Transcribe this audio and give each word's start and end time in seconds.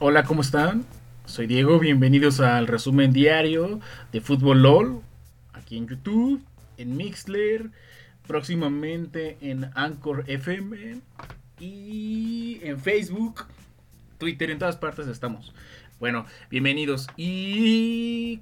Hola, 0.00 0.24
¿cómo 0.24 0.40
están? 0.40 0.84
Soy 1.24 1.46
Diego, 1.46 1.78
bienvenidos 1.78 2.40
al 2.40 2.66
resumen 2.66 3.12
diario 3.12 3.78
de 4.10 4.20
Fútbol 4.20 4.60
LOL, 4.60 5.02
aquí 5.52 5.76
en 5.76 5.86
YouTube, 5.86 6.42
en 6.78 6.96
Mixler, 6.96 7.70
próximamente 8.26 9.38
en 9.40 9.70
Anchor 9.76 10.24
FM 10.26 11.00
y 11.60 12.58
en 12.64 12.80
Facebook, 12.80 13.44
Twitter, 14.18 14.50
en 14.50 14.58
todas 14.58 14.76
partes 14.76 15.06
estamos. 15.06 15.54
Bueno, 16.00 16.26
bienvenidos 16.50 17.06
y 17.16 18.40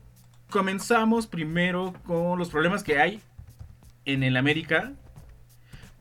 comenzamos 0.48 1.26
primero 1.26 1.92
con 2.06 2.38
los 2.38 2.48
problemas 2.48 2.82
que 2.82 2.98
hay 2.98 3.20
en 4.06 4.22
el 4.22 4.38
América. 4.38 4.94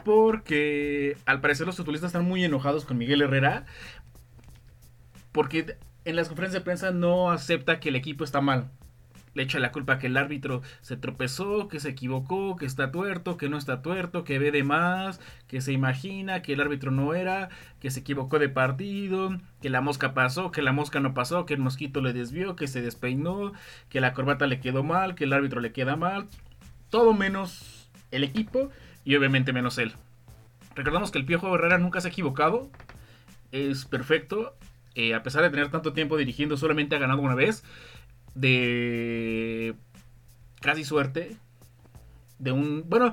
Porque 0.03 1.15
al 1.27 1.41
parecer 1.41 1.67
los 1.67 1.77
futbolistas 1.77 2.07
están 2.07 2.25
muy 2.25 2.43
enojados 2.43 2.85
con 2.85 2.97
Miguel 2.97 3.21
Herrera. 3.21 3.67
Porque 5.31 5.77
en 6.05 6.15
las 6.15 6.27
conferencias 6.27 6.61
de 6.61 6.65
prensa 6.65 6.91
no 6.91 7.31
acepta 7.31 7.79
que 7.79 7.89
el 7.89 7.95
equipo 7.95 8.23
está 8.23 8.41
mal. 8.41 8.69
Le 9.33 9.43
echa 9.43 9.59
la 9.59 9.71
culpa 9.71 9.97
que 9.97 10.07
el 10.07 10.17
árbitro 10.17 10.61
se 10.81 10.97
tropezó, 10.97 11.69
que 11.69 11.79
se 11.79 11.89
equivocó, 11.89 12.57
que 12.57 12.65
está 12.65 12.91
tuerto, 12.91 13.37
que 13.37 13.47
no 13.47 13.57
está 13.57 13.81
tuerto, 13.81 14.25
que 14.25 14.39
ve 14.39 14.51
de 14.51 14.63
más, 14.63 15.21
que 15.47 15.61
se 15.61 15.71
imagina 15.71 16.41
que 16.41 16.51
el 16.53 16.59
árbitro 16.59 16.91
no 16.91 17.13
era, 17.13 17.47
que 17.79 17.91
se 17.91 18.01
equivocó 18.01 18.39
de 18.39 18.49
partido, 18.49 19.37
que 19.61 19.69
la 19.69 19.79
mosca 19.79 20.13
pasó, 20.13 20.51
que 20.51 20.61
la 20.61 20.73
mosca 20.73 20.99
no 20.99 21.13
pasó, 21.13 21.45
que 21.45 21.53
el 21.53 21.61
mosquito 21.61 22.01
le 22.01 22.11
desvió, 22.11 22.57
que 22.57 22.67
se 22.67 22.81
despeinó, 22.81 23.53
que 23.87 24.01
la 24.01 24.13
corbata 24.13 24.47
le 24.47 24.59
quedó 24.59 24.83
mal, 24.83 25.15
que 25.15 25.23
el 25.23 25.33
árbitro 25.33 25.61
le 25.61 25.71
queda 25.71 25.95
mal. 25.95 26.27
Todo 26.89 27.13
menos 27.13 27.89
el 28.11 28.25
equipo 28.25 28.69
y 29.05 29.15
obviamente 29.15 29.53
menos 29.53 29.77
él. 29.77 29.93
Recordamos 30.75 31.09
que 31.11 31.19
el 31.19 31.25
Piojo 31.25 31.55
Herrera 31.55 31.77
nunca 31.77 32.01
se 32.01 32.09
ha 32.09 32.11
equivocado. 32.11 32.69
Es 33.53 33.85
perfecto. 33.85 34.55
Eh, 34.95 35.13
a 35.13 35.23
pesar 35.23 35.43
de 35.43 35.49
tener 35.49 35.69
tanto 35.69 35.93
tiempo 35.93 36.17
dirigiendo, 36.17 36.57
solamente 36.57 36.95
ha 36.95 36.99
ganado 36.99 37.21
una 37.21 37.35
vez. 37.35 37.63
De 38.35 39.75
casi 40.61 40.83
suerte. 40.83 41.37
De 42.39 42.51
un. 42.51 42.85
Bueno. 42.87 43.11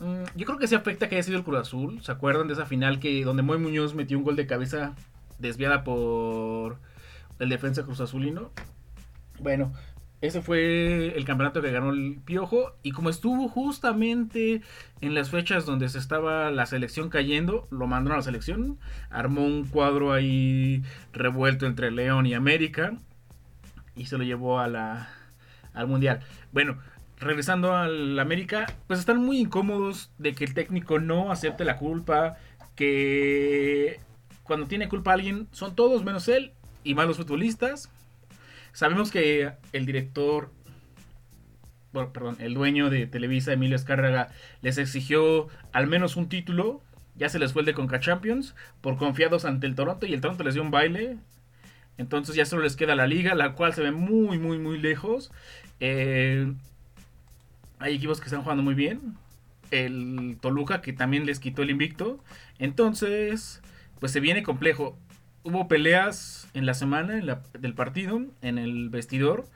Mm, 0.00 0.24
yo 0.34 0.46
creo 0.46 0.58
que 0.58 0.66
se 0.66 0.76
afecta 0.76 1.08
que 1.08 1.16
haya 1.16 1.22
sido 1.22 1.38
el 1.38 1.44
Cruz 1.44 1.58
Azul. 1.58 2.02
¿Se 2.02 2.12
acuerdan 2.12 2.46
de 2.46 2.54
esa 2.54 2.66
final 2.66 3.00
que 3.00 3.24
donde 3.24 3.42
Moy 3.42 3.58
Muñoz 3.58 3.94
metió 3.94 4.16
un 4.16 4.24
gol 4.24 4.36
de 4.36 4.46
cabeza 4.46 4.94
desviada 5.38 5.84
por 5.84 6.78
el 7.38 7.48
defensa 7.48 7.82
Cruz 7.84 8.00
Azulino? 8.00 8.50
Bueno, 9.38 9.72
ese 10.20 10.42
fue 10.42 11.16
el 11.16 11.24
campeonato 11.24 11.62
que 11.62 11.72
ganó 11.72 11.90
el 11.90 12.20
Piojo. 12.24 12.74
Y 12.82 12.92
como 12.92 13.08
estuvo 13.08 13.48
justamente 13.48 14.60
en 15.00 15.14
las 15.14 15.30
fechas 15.30 15.64
donde 15.64 15.88
se 15.88 15.98
estaba 15.98 16.50
la 16.50 16.66
selección 16.66 17.08
cayendo, 17.08 17.66
lo 17.70 17.86
mandaron 17.86 18.14
a 18.14 18.18
la 18.18 18.22
selección. 18.22 18.78
Armó 19.08 19.44
un 19.44 19.64
cuadro 19.64 20.12
ahí 20.12 20.82
revuelto 21.12 21.66
entre 21.66 21.90
León 21.90 22.26
y 22.26 22.34
América. 22.34 22.98
Y 23.96 24.06
se 24.06 24.18
lo 24.18 24.24
llevó 24.24 24.60
a 24.60 24.68
la, 24.68 25.08
al 25.72 25.86
Mundial. 25.86 26.20
Bueno, 26.52 26.78
regresando 27.18 27.74
al 27.74 28.18
América, 28.18 28.66
pues 28.88 29.00
están 29.00 29.18
muy 29.18 29.38
incómodos 29.38 30.12
de 30.18 30.34
que 30.34 30.44
el 30.44 30.52
técnico 30.52 30.98
no 30.98 31.32
acepte 31.32 31.64
la 31.64 31.78
culpa. 31.78 32.36
Que 32.76 34.00
cuando 34.42 34.66
tiene 34.66 34.88
culpa 34.88 35.14
alguien, 35.14 35.48
son 35.50 35.74
todos 35.74 36.04
menos 36.04 36.28
él 36.28 36.52
y 36.84 36.94
malos 36.94 37.16
futbolistas 37.16 37.90
Sabemos 38.72 39.10
que 39.10 39.52
el 39.72 39.86
director, 39.86 40.52
bueno, 41.92 42.12
perdón, 42.12 42.36
el 42.40 42.54
dueño 42.54 42.90
de 42.90 43.06
Televisa, 43.06 43.52
Emilio 43.52 43.76
Escárraga, 43.76 44.28
les 44.62 44.78
exigió 44.78 45.48
al 45.72 45.86
menos 45.86 46.16
un 46.16 46.28
título. 46.28 46.82
Ya 47.16 47.28
se 47.28 47.38
les 47.38 47.52
fue 47.52 47.62
el 47.62 47.66
de 47.66 47.74
Conca 47.74 48.00
Champions 48.00 48.54
por 48.80 48.96
confiados 48.96 49.44
ante 49.44 49.66
el 49.66 49.74
Toronto 49.74 50.06
y 50.06 50.14
el 50.14 50.20
Toronto 50.20 50.44
les 50.44 50.54
dio 50.54 50.62
un 50.62 50.70
baile. 50.70 51.18
Entonces 51.98 52.34
ya 52.34 52.46
solo 52.46 52.62
les 52.62 52.76
queda 52.76 52.94
la 52.94 53.06
liga, 53.06 53.34
la 53.34 53.52
cual 53.52 53.74
se 53.74 53.82
ve 53.82 53.90
muy, 53.90 54.38
muy, 54.38 54.58
muy 54.58 54.78
lejos. 54.78 55.30
Eh, 55.80 56.50
hay 57.78 57.96
equipos 57.96 58.20
que 58.20 58.26
están 58.26 58.42
jugando 58.42 58.62
muy 58.62 58.74
bien. 58.74 59.16
El 59.70 60.38
Toluca 60.40 60.80
que 60.80 60.92
también 60.92 61.26
les 61.26 61.40
quitó 61.40 61.62
el 61.62 61.70
invicto. 61.70 62.22
Entonces, 62.58 63.60
pues 63.98 64.12
se 64.12 64.20
viene 64.20 64.42
complejo 64.42 64.96
hubo 65.42 65.68
peleas 65.68 66.48
en 66.54 66.66
la 66.66 66.74
semana 66.74 67.38
del 67.58 67.74
partido, 67.74 68.22
en 68.42 68.58
el 68.58 68.88
vestidor. 68.90 69.46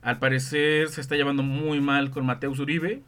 Al 0.00 0.18
parecer 0.18 0.88
se 0.88 1.00
está 1.00 1.16
llevando 1.16 1.42
muy 1.42 1.80
mal 1.80 2.10
con 2.10 2.26
Mateus 2.26 2.58
Uribe, 2.58 3.02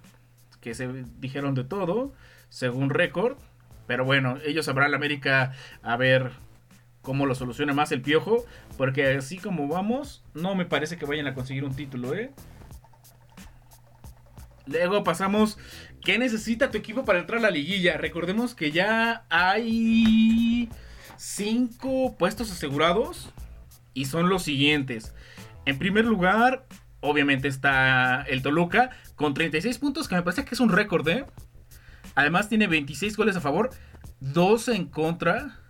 que 0.61 0.75
se 0.75 1.05
dijeron 1.19 1.55
de 1.55 1.65
todo, 1.65 2.12
según 2.49 2.91
récord. 2.91 3.37
Pero 3.87 4.05
bueno, 4.05 4.39
ellos 4.44 4.67
sabrán 4.67 4.91
la 4.93 4.97
América 4.97 5.53
a 5.83 5.97
ver 5.97 6.31
cómo 7.03 7.27
lo 7.27 7.34
soluciona 7.34 7.75
más 7.75 7.93
el 7.93 8.00
piojo. 8.00 8.44
Porque 8.78 9.06
así 9.09 9.39
como 9.39 9.69
vamos, 9.69 10.25
no 10.34 10.55
me 10.55 10.65
parece 10.65 10.97
que 10.97 11.06
vayan 11.06 11.27
a 11.27 11.34
conseguir 11.34 11.65
un 11.65 11.75
título, 11.75 12.15
¿eh? 12.15 12.31
Luego 14.67 15.05
pasamos. 15.05 15.59
¿Qué 16.03 16.19
necesita 16.19 16.71
tu 16.71 16.78
equipo 16.78 17.05
para 17.05 17.19
entrar 17.19 17.39
a 17.39 17.43
la 17.43 17.50
liguilla? 17.50 17.97
Recordemos 17.97 18.55
que 18.55 18.71
ya 18.71 19.25
hay 19.31 20.69
cinco 21.17 22.17
puestos 22.17 22.51
asegurados 22.51 23.33
y 23.93 24.07
son 24.07 24.29
los 24.29 24.43
siguientes. 24.43 25.15
En 25.67 25.79
primer 25.79 26.05
lugar, 26.05 26.67
obviamente 27.01 27.49
está 27.49 28.23
el 28.23 28.43
Toluca 28.43 28.91
con 29.15 29.35
36 29.35 29.79
puntos, 29.79 30.09
que 30.09 30.15
me 30.15 30.23
parece 30.23 30.45
que 30.45 30.55
es 30.55 30.61
un 30.61 30.71
récord, 30.71 31.07
¿eh? 31.09 31.27
Además 32.15 32.49
tiene 32.49 32.67
26 32.67 33.17
goles 33.17 33.37
a 33.37 33.41
favor, 33.41 33.71
12 34.21 34.75
en 34.75 34.87
contra. 34.87 35.61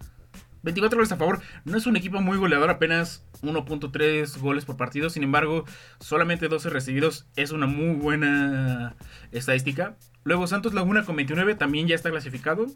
24 0.63 0.97
goles 0.97 1.13
a 1.13 1.17
favor. 1.17 1.43
No 1.65 1.77
es 1.77 1.87
un 1.87 1.97
equipo 1.97 2.21
muy 2.21 2.39
goleador, 2.39 2.71
apenas 2.71 3.25
1.3 3.43 4.39
goles 4.41 4.65
por 4.65 4.77
partido. 4.77 5.11
Sin 5.11 5.23
embargo, 5.23 5.65
solamente 6.01 6.49
12 6.49 6.71
recibidos 6.71 7.27
es 7.37 7.51
una 7.51 7.67
muy 7.67 7.95
buena 7.95 8.97
estadística. 9.31 9.97
Luego 10.25 10.47
Santos 10.47 10.73
Laguna 10.73 11.05
con 11.05 11.17
29 11.17 11.55
también 11.55 11.87
ya 11.87 11.95
está 11.95 12.11
clasificado. 12.11 12.67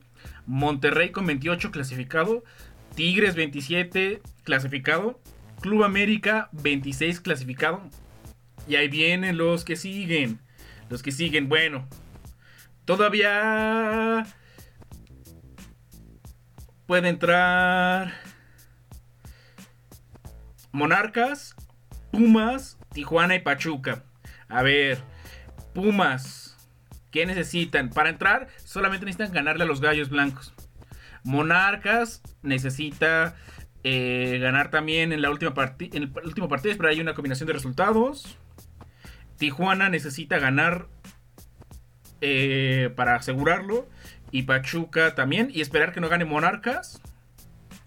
Monterrey 0.47 1.11
con 1.11 1.27
28 1.27 1.71
clasificado. 1.71 2.45
Tigres 2.95 3.35
27 3.35 4.21
clasificado. 4.45 5.19
Club 5.61 5.83
América 5.83 6.51
26 6.53 7.21
clasificado. 7.21 7.83
Y 8.69 8.77
ahí 8.77 8.89
vienen 8.89 9.39
los 9.39 9.65
que 9.65 9.77
siguen. 9.77 10.41
Los 10.91 11.03
que 11.03 11.11
siguen, 11.11 11.49
bueno. 11.49 11.89
Todavía 12.85 14.27
puede 16.87 17.09
entrar 17.09 18.13
Monarcas, 20.73 21.57
Pumas, 22.11 22.79
Tijuana 22.93 23.35
y 23.35 23.41
Pachuca. 23.41 24.05
A 24.49 24.63
ver, 24.63 24.99
Pumas 25.75 26.58
¿Qué 27.11 27.27
necesitan? 27.27 27.91
Para 27.91 28.11
entrar, 28.11 28.49
solamente 28.65 29.07
necesitan 29.07 29.33
ganarle 29.33 29.65
a 29.65 29.67
los 29.67 29.81
gallos 29.81 30.11
blancos. 30.11 30.53
Monarcas 31.25 32.23
necesita 32.43 33.37
eh, 33.85 34.39
ganar 34.41 34.71
también 34.71 35.13
en, 35.13 35.23
la 35.23 35.31
última 35.31 35.55
en 35.79 36.03
el 36.03 36.13
último 36.25 36.49
partido, 36.49 36.77
pero 36.77 36.91
hay 36.91 37.01
una 37.01 37.15
combinación 37.15 37.47
de 37.47 37.55
resultados. 37.55 38.37
Tijuana 39.39 39.89
necesita 39.89 40.39
ganar 40.39 40.89
eh, 42.21 42.91
para 42.97 43.17
asegurarlo. 43.17 43.89
Y 44.31 44.43
Pachuca 44.43 45.15
también. 45.15 45.51
Y 45.53 45.63
esperar 45.63 45.93
que 45.93 46.01
no 46.01 46.09
gane 46.09 46.25
Monarcas. 46.25 47.01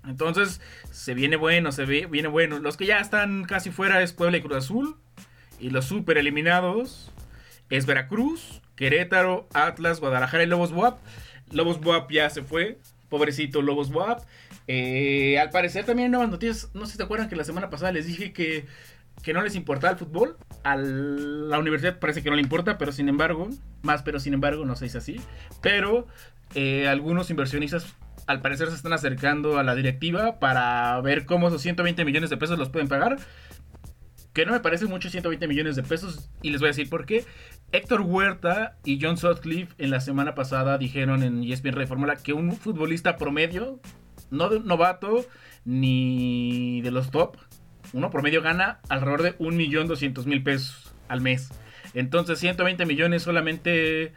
Entonces, 0.07 0.61
se 0.89 1.13
viene 1.13 1.35
bueno, 1.35 1.71
se 1.71 1.85
viene 1.85 2.27
bueno. 2.27 2.57
Los 2.57 2.77
que 2.77 2.87
ya 2.87 2.99
están 2.99 3.43
casi 3.43 3.69
fuera 3.69 4.01
es 4.01 4.13
Puebla 4.13 4.37
y 4.37 4.41
Cruz 4.41 4.57
Azul. 4.57 4.97
Y 5.59 5.69
los 5.69 5.85
super 5.85 6.17
eliminados 6.17 7.10
es 7.71 7.85
Veracruz, 7.85 8.61
Querétaro, 8.75 9.47
Atlas, 9.53 9.99
Guadalajara 9.99 10.43
y 10.43 10.47
Lobos 10.47 10.71
Buap. 10.71 10.99
Lobos 11.51 11.79
Buap 11.79 12.11
ya 12.11 12.29
se 12.29 12.43
fue. 12.43 12.77
Pobrecito 13.09 13.61
Lobos 13.61 13.89
Buap. 13.91 14.21
Eh, 14.67 15.39
al 15.39 15.49
parecer 15.49 15.85
también 15.85 16.11
nuevas 16.11 16.29
noticias. 16.29 16.69
No 16.73 16.85
sé 16.85 16.93
si 16.93 16.97
te 16.97 17.03
acuerdan 17.03 17.29
que 17.29 17.35
la 17.35 17.45
semana 17.45 17.69
pasada 17.69 17.93
les 17.93 18.05
dije 18.05 18.33
que, 18.33 18.65
que 19.23 19.33
no 19.33 19.41
les 19.41 19.55
importaba 19.55 19.93
el 19.93 19.99
fútbol. 19.99 20.37
A 20.63 20.75
la 20.75 21.59
universidad 21.59 21.97
parece 21.97 22.21
que 22.21 22.29
no 22.29 22.35
le 22.35 22.41
importa, 22.41 22.77
pero 22.77 22.91
sin 22.91 23.07
embargo, 23.07 23.49
más 23.81 24.03
pero 24.03 24.19
sin 24.19 24.33
embargo, 24.33 24.65
no 24.65 24.75
si 24.75 24.85
es 24.85 24.95
así. 24.95 25.21
Pero 25.61 26.07
eh, 26.53 26.89
algunos 26.89 27.29
inversionistas 27.29 27.95
al 28.27 28.41
parecer 28.41 28.67
se 28.67 28.75
están 28.75 28.93
acercando 28.93 29.57
a 29.57 29.63
la 29.63 29.75
directiva 29.75 30.39
para 30.39 30.99
ver 31.01 31.25
cómo 31.25 31.47
esos 31.47 31.61
120 31.61 32.03
millones 32.03 32.29
de 32.29 32.37
pesos 32.37 32.59
los 32.59 32.69
pueden 32.69 32.87
pagar 32.87 33.17
que 34.33 34.45
no 34.45 34.53
me 34.53 34.59
parece 34.59 34.85
mucho 34.85 35.09
120 35.09 35.47
millones 35.47 35.75
de 35.75 35.83
pesos 35.83 36.29
y 36.41 36.51
les 36.51 36.61
voy 36.61 36.67
a 36.67 36.71
decir 36.71 36.89
por 36.89 37.05
qué. 37.05 37.25
Héctor 37.71 38.01
Huerta 38.01 38.77
y 38.85 38.99
John 39.01 39.17
Sutcliffe 39.17 39.73
en 39.77 39.91
la 39.91 39.99
semana 39.99 40.35
pasada 40.35 40.77
dijeron 40.77 41.23
en 41.23 41.43
ESPN 41.43 41.73
Red 41.73 41.87
Fórmula 41.87 42.15
que 42.15 42.33
un 42.33 42.55
futbolista 42.55 43.17
promedio, 43.17 43.79
no 44.29 44.49
de 44.49 44.59
novato 44.59 45.25
ni 45.65 46.81
de 46.81 46.91
los 46.91 47.11
top, 47.11 47.37
uno 47.93 48.09
promedio 48.09 48.41
gana 48.41 48.79
alrededor 48.89 49.21
de 49.21 49.37
1.200.000 49.37 50.43
pesos 50.43 50.93
al 51.07 51.21
mes. 51.21 51.49
Entonces 51.93 52.39
120 52.39 52.85
millones 52.85 53.23
solamente 53.23 54.13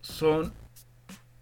son 0.00 0.52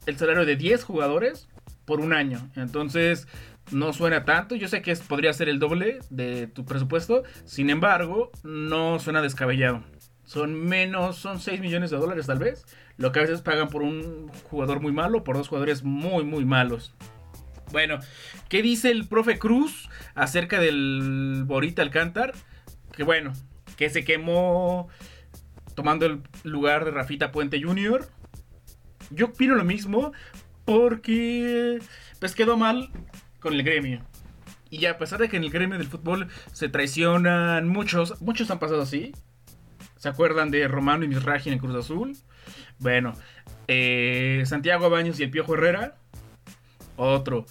el 0.06 0.16
salario 0.16 0.44
de 0.44 0.56
10 0.56 0.84
jugadores 0.84 1.48
por 1.84 2.00
un 2.00 2.12
año. 2.12 2.48
Entonces 2.54 3.26
no 3.70 3.92
suena 3.92 4.24
tanto. 4.24 4.54
Yo 4.54 4.68
sé 4.68 4.82
que 4.82 4.94
podría 4.96 5.32
ser 5.32 5.48
el 5.48 5.58
doble 5.58 5.98
de 6.10 6.46
tu 6.46 6.64
presupuesto. 6.64 7.22
Sin 7.44 7.70
embargo, 7.70 8.30
no 8.42 8.98
suena 8.98 9.22
descabellado. 9.22 9.82
Son 10.24 10.54
menos, 10.54 11.16
son 11.16 11.40
6 11.40 11.60
millones 11.60 11.90
de 11.90 11.98
dólares 11.98 12.26
tal 12.26 12.38
vez. 12.38 12.64
Lo 12.96 13.12
que 13.12 13.18
a 13.18 13.22
veces 13.22 13.42
pagan 13.42 13.68
por 13.68 13.82
un 13.82 14.28
jugador 14.50 14.80
muy 14.80 14.92
malo, 14.92 15.24
por 15.24 15.36
dos 15.36 15.48
jugadores 15.48 15.82
muy, 15.82 16.24
muy 16.24 16.44
malos. 16.44 16.94
Bueno, 17.72 17.98
¿qué 18.48 18.62
dice 18.62 18.90
el 18.90 19.08
profe 19.08 19.38
Cruz 19.38 19.88
acerca 20.14 20.60
del 20.60 21.42
Borita 21.46 21.82
Alcántar? 21.82 22.32
Que 22.92 23.02
bueno, 23.02 23.32
que 23.76 23.90
se 23.90 24.04
quemó 24.04 24.88
tomando 25.74 26.06
el 26.06 26.22
lugar 26.44 26.84
de 26.84 26.92
Rafita 26.92 27.32
Puente 27.32 27.60
Jr. 27.60 28.06
Yo 29.10 29.26
opino 29.26 29.54
lo 29.56 29.64
mismo 29.64 30.12
porque 30.64 31.80
pues 32.20 32.34
quedó 32.34 32.56
mal 32.56 32.90
con 33.44 33.54
el 33.54 33.62
gremio. 33.62 34.00
Y 34.70 34.86
a 34.86 34.98
pesar 34.98 35.20
de 35.20 35.28
que 35.28 35.36
en 35.36 35.44
el 35.44 35.50
gremio 35.50 35.78
del 35.78 35.86
fútbol 35.86 36.28
se 36.52 36.68
traicionan 36.68 37.68
muchos, 37.68 38.20
muchos 38.22 38.50
han 38.50 38.58
pasado 38.58 38.82
así. 38.82 39.12
¿Se 39.98 40.08
acuerdan 40.08 40.50
de 40.50 40.66
Romano 40.66 41.04
y 41.04 41.08
Misragi 41.08 41.50
en 41.50 41.58
Cruz 41.58 41.76
Azul? 41.76 42.16
Bueno, 42.78 43.12
eh, 43.68 44.42
Santiago 44.46 44.90
Baños 44.90 45.20
y 45.20 45.24
el 45.24 45.30
Piojo 45.30 45.54
Herrera, 45.54 45.94
otro. 46.96 47.44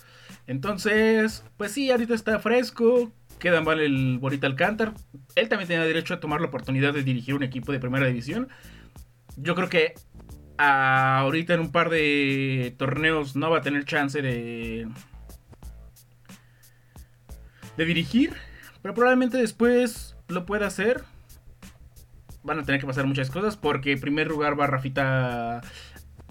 Entonces, 0.47 1.45
pues 1.57 1.71
sí, 1.71 1.91
ahorita 1.91 2.15
está 2.15 2.39
fresco, 2.39 3.11
queda 3.39 3.61
mal 3.61 3.79
el 3.79 4.17
Borita 4.17 4.47
Alcántar. 4.47 4.93
Él 5.35 5.47
también 5.47 5.67
tenía 5.67 5.85
derecho 5.85 6.15
a 6.15 6.19
tomar 6.19 6.41
la 6.41 6.47
oportunidad 6.47 6.93
de 6.93 7.03
dirigir 7.03 7.35
un 7.35 7.43
equipo 7.43 7.71
de 7.71 7.79
primera 7.79 8.07
división. 8.07 8.49
Yo 9.37 9.55
creo 9.55 9.69
que 9.69 9.93
ahorita 10.57 11.53
en 11.53 11.59
un 11.59 11.71
par 11.71 11.89
de 11.89 12.75
torneos 12.77 13.35
no 13.35 13.51
va 13.51 13.59
a 13.59 13.61
tener 13.61 13.85
chance 13.85 14.21
de 14.21 14.87
de 17.77 17.85
dirigir, 17.85 18.33
pero 18.81 18.93
probablemente 18.93 19.37
después 19.37 20.15
lo 20.27 20.45
pueda 20.45 20.67
hacer. 20.67 21.03
Van 22.43 22.59
a 22.59 22.63
tener 22.63 22.81
que 22.81 22.87
pasar 22.87 23.05
muchas 23.05 23.29
cosas 23.29 23.55
porque 23.55 23.93
en 23.93 24.01
primer 24.01 24.27
lugar 24.27 24.59
va 24.59 24.67
Rafita 24.67 25.61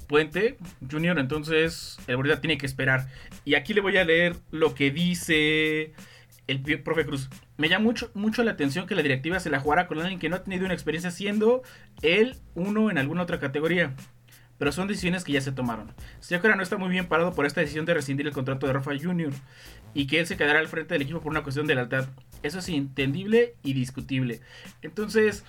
Puente 0.07 0.59
Junior, 0.91 1.19
entonces 1.19 1.99
el 2.07 2.17
Borita 2.17 2.41
tiene 2.41 2.59
que 2.59 2.67
esperar. 2.67 3.09
Y 3.45 3.55
aquí 3.55 3.73
le 3.73 3.81
voy 3.81 3.97
a 3.97 4.05
leer 4.05 4.37
lo 4.51 4.75
que 4.75 4.91
dice 4.91 5.95
el 6.47 6.83
profe 6.83 7.07
Cruz. 7.07 7.31
Me 7.57 7.69
llama 7.69 7.85
mucho, 7.85 8.11
mucho 8.15 8.43
la 8.43 8.53
atención 8.53 8.87
que 8.87 8.95
la 8.95 9.03
directiva 9.03 9.41
se 9.41 9.49
la 9.49 9.61
jugara 9.61 9.87
con 9.87 9.99
alguien 10.01 10.19
que 10.19 10.29
no 10.29 10.37
ha 10.37 10.43
tenido 10.43 10.65
una 10.67 10.75
experiencia 10.75 11.11
siendo 11.11 11.63
él 12.03 12.37
uno 12.55 12.91
en 12.91 12.99
alguna 12.99 13.23
otra 13.23 13.41
categoría. 13.41 13.95
Pero 14.63 14.71
son 14.71 14.87
decisiones 14.87 15.25
que 15.25 15.33
ya 15.33 15.41
se 15.41 15.51
tomaron. 15.51 15.93
ahora 16.31 16.55
no 16.55 16.63
está 16.63 16.77
muy 16.77 16.89
bien 16.89 17.09
parado 17.09 17.33
por 17.33 17.47
esta 17.47 17.61
decisión 17.61 17.85
de 17.85 17.95
rescindir 17.95 18.29
el 18.29 18.33
contrato 18.33 18.69
de 18.69 18.73
Rafa 18.73 18.93
Jr. 18.97 19.33
y 19.93 20.07
que 20.07 20.21
él 20.21 20.27
se 20.29 20.37
quedará 20.37 20.61
al 20.61 20.69
frente 20.69 20.95
del 20.95 21.03
equipo 21.03 21.21
por 21.21 21.33
una 21.33 21.43
cuestión 21.43 21.67
de 21.67 21.75
lealtad. 21.75 22.07
Eso 22.45 22.61
es 22.61 22.69
entendible 22.69 23.57
y 23.65 23.73
discutible. 23.73 24.41
Entonces, 24.81 25.45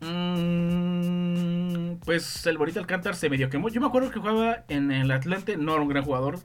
mmm, 0.00 1.92
pues 2.04 2.44
el 2.44 2.58
Borita 2.58 2.80
Alcántar 2.80 3.14
se 3.14 3.30
medio 3.30 3.50
quemó. 3.50 3.68
Yo 3.68 3.80
me 3.80 3.86
acuerdo 3.86 4.10
que 4.10 4.18
jugaba 4.18 4.64
en 4.66 4.90
el 4.90 5.12
Atlante, 5.12 5.56
no 5.56 5.74
era 5.74 5.82
un 5.82 5.88
gran 5.88 6.02
jugador. 6.02 6.40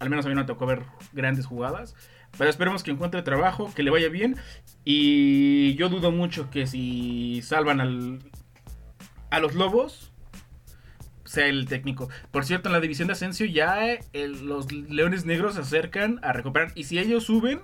Al 0.00 0.10
menos 0.10 0.26
a 0.26 0.28
mí 0.28 0.34
no 0.34 0.42
me 0.42 0.46
tocó 0.46 0.66
ver 0.66 0.82
grandes 1.14 1.46
jugadas. 1.46 1.96
Pero 2.36 2.50
esperemos 2.50 2.82
que 2.82 2.90
encuentre 2.90 3.22
trabajo, 3.22 3.72
que 3.74 3.82
le 3.82 3.90
vaya 3.90 4.10
bien. 4.10 4.36
Y 4.84 5.76
yo 5.76 5.88
dudo 5.88 6.12
mucho 6.12 6.50
que 6.50 6.66
si 6.66 7.40
salvan 7.40 7.80
al, 7.80 8.18
a 9.30 9.40
los 9.40 9.54
Lobos, 9.54 10.10
sea 11.34 11.46
el 11.46 11.66
técnico. 11.66 12.08
Por 12.30 12.44
cierto, 12.44 12.68
en 12.68 12.72
la 12.72 12.80
división 12.80 13.08
de 13.08 13.12
ascenso 13.12 13.44
ya 13.44 13.98
los 14.12 14.72
Leones 14.72 15.24
Negros 15.26 15.54
se 15.54 15.60
acercan 15.60 16.20
a 16.22 16.32
recuperar. 16.32 16.72
Y 16.74 16.84
si 16.84 16.98
ellos 16.98 17.24
suben, 17.24 17.60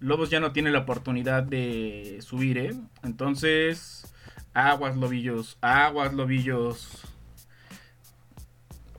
Lobos 0.00 0.30
ya 0.30 0.40
no 0.40 0.52
tiene 0.52 0.70
la 0.70 0.80
oportunidad 0.80 1.42
de 1.42 2.18
subir, 2.20 2.58
¿eh? 2.58 2.74
Entonces, 3.02 4.14
aguas 4.54 4.96
lobillos, 4.96 5.58
aguas 5.60 6.14
lobillos. 6.14 7.04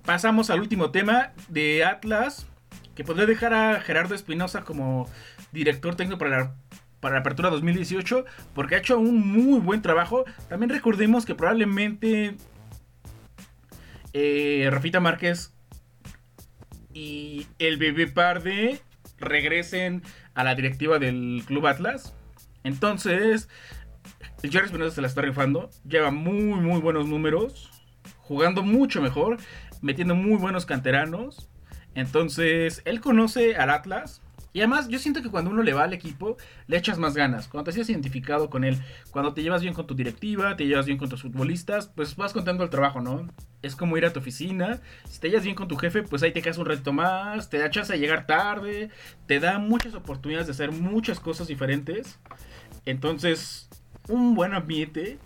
Pasamos 0.04 0.50
al 0.50 0.60
último 0.60 0.92
tema 0.92 1.32
de 1.48 1.86
Atlas 1.86 2.48
que 2.96 3.04
podría 3.04 3.26
dejar 3.26 3.54
a 3.54 3.80
Gerardo 3.80 4.14
Espinosa 4.14 4.64
como 4.64 5.08
director 5.54 5.96
técnico 5.96 6.18
para 6.18 6.38
la, 6.38 6.56
para 7.00 7.16
la 7.16 7.22
apertura 7.22 7.50
2018, 7.50 8.26
porque 8.54 8.76
ha 8.76 8.80
hecho 8.80 9.00
un 9.00 9.26
muy 9.26 9.60
buen 9.60 9.82
trabajo. 9.82 10.26
También 10.50 10.70
recordemos 10.70 11.26
que 11.26 11.36
probablemente 11.36 12.36
eh, 14.14 14.68
Rafita 14.72 15.00
Márquez 15.00 15.54
y 16.94 17.48
el 17.60 17.78
bebé 17.78 18.08
Parde 18.08 18.82
regresen 19.18 20.04
a 20.34 20.44
la 20.44 20.56
directiva 20.56 21.00
del 21.00 21.44
Club 21.46 21.68
Atlas. 21.68 22.16
Entonces, 22.64 23.50
el 24.42 24.52
Jerry 24.52 24.70
se 24.92 25.02
la 25.02 25.08
está 25.08 25.22
rifando. 25.22 25.70
Lleva 25.88 26.12
muy, 26.12 26.42
muy 26.42 26.80
buenos 26.82 27.08
números. 27.08 27.70
Jugando 28.20 28.64
mucho 28.64 29.02
mejor. 29.02 29.38
Metiendo 29.82 30.16
muy 30.16 30.38
buenos 30.38 30.66
canteranos. 30.66 31.50
Entonces, 31.96 32.82
él 32.86 33.02
conoce 33.02 33.56
al 33.56 33.70
Atlas. 33.70 34.22
Y 34.52 34.60
además, 34.60 34.88
yo 34.88 34.98
siento 34.98 35.22
que 35.22 35.30
cuando 35.30 35.52
uno 35.52 35.62
le 35.62 35.74
va 35.74 35.84
al 35.84 35.94
equipo, 35.94 36.38
le 36.68 36.78
echas 36.78 36.98
más 36.98 37.16
ganas. 37.16 37.48
Cuando 37.48 37.66
te 37.66 37.74
sientes 37.74 37.92
identificado 37.92 38.50
con 38.50 38.64
él, 38.64 38.78
cuando 39.12 39.34
te 39.34 39.44
llevas 39.44 39.62
bien 39.62 39.74
con 39.74 39.86
tu 39.86 39.96
directiva, 39.96 40.56
te 40.56 40.66
llevas 40.66 40.86
bien 40.86 40.98
con 40.98 41.10
tus 41.10 41.22
futbolistas, 41.22 41.88
pues 41.88 42.16
vas 42.16 42.34
contando 42.34 42.64
el 42.64 42.70
trabajo, 42.70 43.02
¿no? 43.02 43.28
Es 43.62 43.76
como 43.76 43.98
ir 43.98 44.06
a 44.06 44.14
tu 44.14 44.20
oficina. 44.20 44.82
Si 45.08 45.20
te 45.20 45.30
llevas 45.30 45.44
bien 45.44 45.56
con 45.56 45.68
tu 45.68 45.78
jefe, 45.78 46.02
pues 46.04 46.24
ahí 46.24 46.32
te 46.32 46.42
quedas 46.42 46.58
un 46.58 46.66
reto 46.66 46.94
más, 46.94 47.50
te 47.50 47.60
da 47.60 47.70
chance 47.70 47.94
de 47.94 48.00
llegar 48.00 48.26
tarde, 48.26 48.90
te 49.28 49.40
da 49.40 49.60
muchas 49.60 49.94
oportunidades 49.94 50.48
de 50.48 50.54
hacer 50.54 50.72
muchas 50.72 51.20
cosas 51.20 51.48
diferentes. 51.48 52.20
Entonces, 52.86 53.70
un 54.08 54.34
buen 54.34 54.54
ambiente 54.54 55.20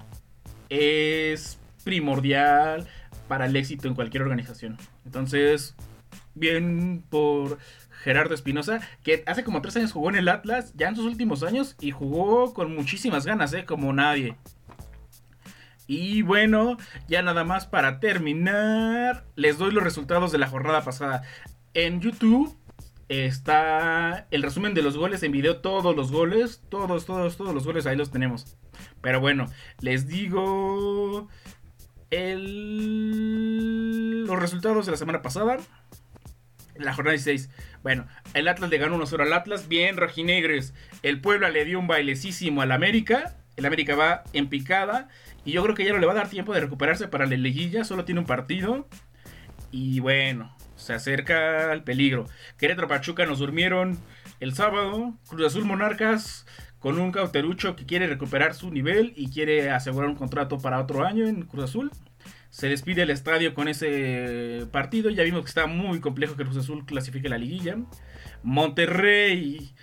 es 0.69 1.59
primordial 1.83 2.87
para 3.27 3.45
el 3.45 3.55
éxito 3.55 3.87
en 3.87 3.95
cualquier 3.95 4.23
organización. 4.23 4.77
Entonces, 5.05 5.75
bien 6.35 7.03
por 7.09 7.57
Gerardo 8.01 8.33
Espinosa, 8.33 8.81
que 9.03 9.23
hace 9.27 9.43
como 9.43 9.61
tres 9.61 9.75
años 9.77 9.91
jugó 9.91 10.09
en 10.09 10.15
el 10.15 10.29
Atlas, 10.29 10.73
ya 10.75 10.87
en 10.87 10.95
sus 10.95 11.05
últimos 11.05 11.43
años, 11.43 11.75
y 11.79 11.91
jugó 11.91 12.53
con 12.53 12.75
muchísimas 12.75 13.25
ganas, 13.25 13.53
¿eh? 13.53 13.65
Como 13.65 13.93
nadie. 13.93 14.35
Y 15.87 16.21
bueno, 16.21 16.77
ya 17.07 17.21
nada 17.21 17.43
más 17.43 17.67
para 17.67 17.99
terminar, 17.99 19.25
les 19.35 19.57
doy 19.57 19.71
los 19.71 19.83
resultados 19.83 20.31
de 20.31 20.37
la 20.37 20.47
jornada 20.47 20.83
pasada. 20.83 21.23
En 21.73 21.99
YouTube 21.99 22.55
está 23.09 24.27
el 24.31 24.43
resumen 24.43 24.73
de 24.73 24.81
los 24.81 24.97
goles 24.97 25.23
en 25.23 25.31
video, 25.31 25.57
todos 25.57 25.95
los 25.95 26.11
goles, 26.11 26.63
todos, 26.69 27.05
todos, 27.05 27.37
todos 27.37 27.53
los 27.53 27.65
goles 27.65 27.85
ahí 27.85 27.95
los 27.95 28.11
tenemos. 28.11 28.57
Pero 29.01 29.19
bueno, 29.19 29.47
les 29.81 30.07
digo 30.07 31.27
el... 32.09 32.43
los 34.25 34.39
resultados 34.39 34.85
de 34.85 34.91
la 34.91 34.97
semana 34.97 35.21
pasada 35.21 35.57
la 36.75 36.93
jornada 36.93 37.13
16. 37.13 37.49
Bueno, 37.81 38.07
el 38.33 38.47
Atlas 38.47 38.69
le 38.69 38.77
ganó 38.77 38.97
1-0 38.97 39.21
al 39.21 39.33
Atlas. 39.33 39.67
Bien, 39.67 39.97
rojinegres. 39.97 40.73
El 41.01 41.21
Puebla 41.21 41.49
le 41.49 41.65
dio 41.65 41.79
un 41.79 41.87
bailecísimo 41.87 42.61
al 42.61 42.71
América. 42.71 43.35
El 43.55 43.65
América 43.65 43.95
va 43.95 44.23
en 44.33 44.49
picada. 44.49 45.09
Y 45.45 45.51
yo 45.51 45.63
creo 45.63 45.75
que 45.75 45.85
ya 45.85 45.93
no 45.93 45.99
le 45.99 46.05
va 46.05 46.13
a 46.13 46.15
dar 46.15 46.29
tiempo 46.29 46.53
de 46.53 46.61
recuperarse 46.61 47.07
para 47.07 47.25
la 47.25 47.35
liguilla. 47.35 47.83
Solo 47.83 48.05
tiene 48.05 48.21
un 48.21 48.27
partido. 48.27 48.87
Y 49.71 49.99
bueno, 49.99 50.55
se 50.75 50.93
acerca 50.93 51.71
al 51.71 51.83
peligro. 51.83 52.25
Querétaro 52.57 52.87
Pachuca 52.87 53.25
nos 53.25 53.39
durmieron 53.39 53.99
el 54.39 54.53
sábado. 54.53 55.13
Cruz 55.27 55.47
Azul 55.47 55.65
Monarcas 55.65 56.45
con 56.79 56.99
un 56.99 57.13
cauterucho 57.13 57.77
que 57.77 57.85
quiere 57.85 58.07
recuperar 58.07 58.53
su 58.53 58.69
nivel 58.69 59.13
y 59.15 59.31
quiere 59.31 59.71
asegurar 59.71 60.09
un 60.09 60.15
contrato 60.15 60.57
para 60.57 60.81
otro 60.81 61.05
año 61.05 61.25
en 61.25 61.43
Cruz 61.43 61.63
Azul 61.63 61.91
se 62.53 62.69
despide 62.69 63.01
el 63.01 63.09
estadio 63.09 63.55
con 63.55 63.67
ese 63.67 64.67
partido. 64.71 65.09
Ya 65.09 65.23
vimos 65.23 65.41
que 65.41 65.47
está 65.47 65.65
muy 65.65 65.99
complejo 65.99 66.35
que 66.35 66.43
Cruz 66.43 66.57
Azul 66.57 66.85
clasifique 66.85 67.27
la 67.27 67.39
liguilla. 67.39 67.77
Monterrey 68.43 69.73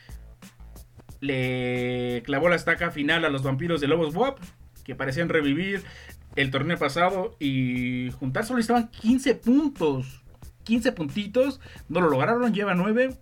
le 1.19 2.23
clavó 2.25 2.49
la 2.49 2.55
estaca 2.55 2.93
final 2.93 3.25
a 3.25 3.29
los 3.29 3.43
vampiros 3.43 3.81
de 3.81 3.89
Lobos 3.89 4.15
WAP, 4.15 4.39
que 4.85 4.95
parecían 4.95 5.29
revivir 5.29 5.83
el 6.37 6.53
torneo 6.53 6.79
pasado 6.79 7.37
y 7.41 8.13
juntar 8.13 8.47
solo 8.47 8.61
estaban 8.61 8.89
15 8.89 9.35
puntos. 9.35 10.23
15 10.63 10.93
puntitos, 10.93 11.61
no 11.89 12.01
lo 12.01 12.09
lograron, 12.09 12.55
lleva 12.55 12.77
9. 12.77 13.19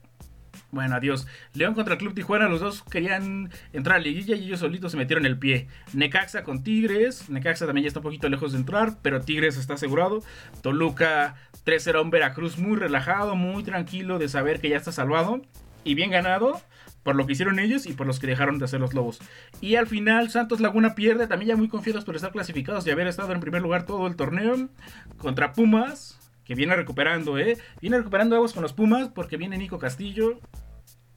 Bueno, 0.71 0.97
adiós. 0.97 1.27
León 1.55 1.75
contra 1.75 1.95
el 1.95 1.99
Club 1.99 2.15
Tijuana, 2.15 2.49
los 2.49 2.61
dos 2.61 2.83
querían 2.83 3.51
entrar 3.73 3.97
a 3.97 3.99
la 4.01 4.05
liguilla 4.05 4.37
y 4.37 4.45
ellos 4.45 4.61
solitos 4.61 4.93
se 4.93 4.99
metieron 4.99 5.25
el 5.25 5.39
pie. 5.39 5.69
Necaxa 5.95 6.45
con 6.45 6.63
Tigres. 6.63 7.31
Necaxa 7.31 7.65
también 7.65 7.85
ya 7.85 7.89
está 7.89 8.01
un 8.01 8.05
poquito 8.05 8.29
lejos 8.29 8.53
de 8.53 8.59
entrar, 8.59 8.97
pero 9.01 9.23
Tigres 9.23 9.57
está 9.57 9.75
asegurado. 9.75 10.23
Toluca 10.63 11.37
3-0 11.65 12.03
un 12.03 12.11
Veracruz 12.11 12.59
muy 12.59 12.77
relajado, 12.77 13.35
muy 13.35 13.63
tranquilo 13.63 14.19
de 14.19 14.29
saber 14.29 14.61
que 14.61 14.69
ya 14.69 14.77
está 14.77 14.93
salvado. 14.93 15.41
Y 15.85 15.95
bien 15.95 16.11
ganado 16.11 16.61
por 17.03 17.17
lo 17.17 17.25
que 17.25 17.33
hicieron 17.33 17.59
ellos 17.59 17.87
y 17.87 17.95
por 17.95 18.07
los 18.07 18.19
que 18.19 18.27
dejaron 18.27 18.59
de 18.59 18.67
hacer 18.67 18.81
los 18.81 18.93
Lobos. 18.93 19.19
Y 19.63 19.77
al 19.77 19.87
final 19.87 20.29
Santos 20.29 20.61
Laguna 20.61 20.95
pierde, 20.95 21.27
también 21.27 21.49
ya 21.49 21.57
muy 21.57 21.69
confiados 21.69 22.05
por 22.05 22.17
estar 22.17 22.33
clasificados 22.33 22.87
y 22.87 22.91
haber 22.91 23.07
estado 23.07 23.33
en 23.33 23.41
primer 23.41 23.63
lugar 23.63 23.87
todo 23.87 24.07
el 24.07 24.17
torneo. 24.17 24.69
Contra 25.17 25.55
Pumas, 25.55 26.19
que 26.49 26.55
viene 26.55 26.75
recuperando, 26.75 27.39
¿eh? 27.39 27.59
Viene 27.83 27.99
recuperando 27.99 28.35
aguas 28.35 28.55
con 28.55 28.63
los 28.63 28.73
Pumas 28.73 29.11
porque 29.11 29.37
viene 29.37 29.59
Nico 29.59 29.79
Castillo. 29.79 30.41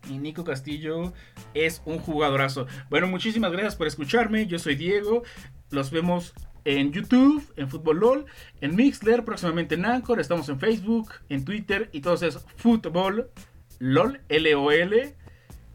Y 0.10 0.18
Nico 0.18 0.44
Castillo 0.44 1.14
es 1.54 1.82
un 1.86 2.00
jugadorazo. 2.00 2.68
Bueno, 2.90 3.08
muchísimas 3.08 3.54
gracias 3.54 3.78
por 3.78 3.88
escucharme. 3.88 4.46
Yo 4.46 4.60
soy 4.60 4.76
Diego. 4.76 5.24
Los 5.70 5.90
vemos 5.90 6.34
en 6.66 6.92
YouTube, 6.92 7.42
en 7.56 7.70
Fútbol 7.70 8.00
LOL, 8.02 8.26
en 8.60 8.76
Mixler, 8.76 9.24
próximamente 9.24 9.76
en 9.76 9.86
Anchor. 9.86 10.20
Estamos 10.20 10.50
en 10.50 10.60
Facebook, 10.60 11.14
en 11.30 11.46
Twitter 11.46 11.90
y 11.94 12.02
todo 12.02 12.16
es 12.16 12.46
Fútbol 12.58 13.32
LOL, 13.80 14.20
L-O-L, 14.28 15.16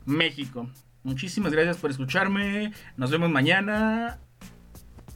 México. 0.05 0.69
Muchísimas 1.03 1.53
gracias 1.53 1.79
por 1.79 1.91
escucharme. 1.91 2.73
Nos 2.99 3.11
vemos 3.11 3.31
mañana. 3.31 4.19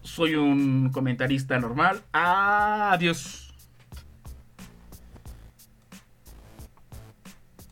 Soy 0.01 0.35
un 0.35 0.91
comentarista 0.93 1.59
normal. 1.59 2.01
Adiós. 2.13 3.50